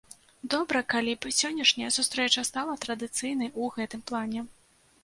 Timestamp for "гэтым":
3.79-4.01